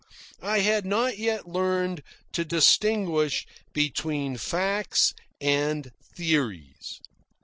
I 0.41 0.61
had 0.61 0.83
not 0.83 1.19
yet 1.19 1.47
learned 1.47 2.01
to 2.31 2.43
distinguish 2.43 3.45
between 3.71 4.35
facts 4.37 5.13
and 5.39 5.91
theories. 6.15 6.99